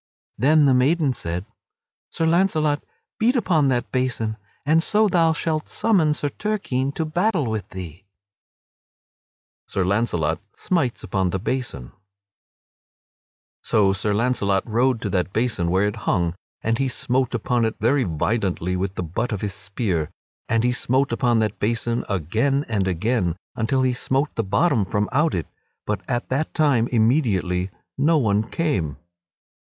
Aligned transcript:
Then 0.39 0.65
the 0.65 0.73
maiden 0.73 1.13
said: 1.13 1.45
"Sir 2.09 2.25
Launcelot, 2.25 2.83
beat 3.19 3.35
upon 3.35 3.67
that 3.67 3.91
basin 3.91 4.35
and 4.65 4.81
so 4.81 5.07
thou 5.07 5.31
shalt 5.31 5.69
summon 5.69 6.15
Sir 6.15 6.29
Turquine 6.29 6.91
to 6.93 7.05
battle 7.05 7.45
with 7.45 7.69
thee." 7.69 8.03
[Sidenote: 9.67 9.67
Sir 9.67 9.85
Launcelot 9.85 10.39
smites 10.55 11.03
upon 11.03 11.29
the 11.29 11.37
basin] 11.37 11.91
So 13.61 13.93
Sir 13.93 14.11
Launcelot 14.15 14.65
rode 14.67 15.01
to 15.01 15.09
that 15.11 15.31
basin 15.33 15.69
where 15.69 15.85
it 15.85 15.97
hung 16.07 16.33
and 16.63 16.79
he 16.79 16.87
smote 16.87 17.35
upon 17.35 17.63
it 17.63 17.75
very 17.79 18.03
violently 18.03 18.75
with 18.75 18.95
the 18.95 19.03
butt 19.03 19.31
of 19.31 19.41
his 19.41 19.53
spear. 19.53 20.09
And 20.49 20.63
he 20.63 20.71
smote 20.71 21.11
upon 21.11 21.37
that 21.41 21.59
basin 21.59 22.05
again 22.09 22.65
and 22.67 22.87
again 22.87 23.35
until 23.55 23.83
he 23.83 23.93
smote 23.93 24.33
the 24.33 24.43
bottom 24.43 24.83
from 24.83 25.07
out 25.11 25.35
it; 25.35 25.45
but 25.85 26.01
at 26.09 26.29
that 26.29 26.55
time 26.55 26.87
immediately 26.87 27.69
no 27.99 28.17
one 28.17 28.41
came. 28.49 28.97